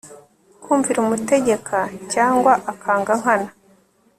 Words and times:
kumvira 0.63 0.97
umutegeka 1.01 1.79
cyangwa 2.13 2.51
akanga 2.71 3.11
nkana 3.19 3.49